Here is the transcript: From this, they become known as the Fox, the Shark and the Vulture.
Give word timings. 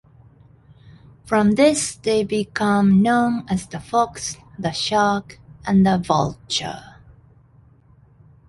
From 1.25 1.51
this, 1.51 1.93
they 1.93 2.23
become 2.23 3.03
known 3.03 3.45
as 3.47 3.67
the 3.67 3.79
Fox, 3.79 4.35
the 4.57 4.71
Shark 4.71 5.39
and 5.63 5.85
the 5.85 5.99
Vulture. 5.99 6.95